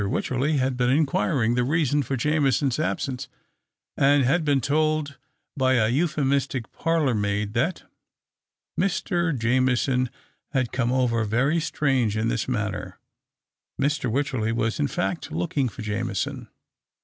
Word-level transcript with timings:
Wycherley 0.09 0.57
had 0.57 0.77
been 0.77 0.89
inquiring 0.89 1.53
the 1.53 1.63
reason 1.63 2.01
for 2.01 2.15
Jameson's 2.17 2.77
al)sence, 2.77 3.27
and 3.95 4.23
had 4.23 4.43
been 4.43 4.59
told 4.59 5.19
by 5.55 5.75
a 5.75 5.89
euphemistic 5.89 6.71
parlour 6.71 7.13
maid 7.13 7.53
that 7.53 7.83
"Mr. 8.79 9.37
Jameson 9.37 10.09
had 10.53 10.71
come 10.71 10.91
over 10.91 11.23
very 11.23 11.59
strange 11.59 12.17
in 12.17 12.31
his 12.31 12.47
manner." 12.47 12.97
Mr. 13.79 14.09
Wycherley 14.11 14.51
was, 14.51 14.79
in 14.79 14.87
fact, 14.87 15.31
looking 15.31 15.69
for 15.69 15.83
Jameson. 15.83 16.47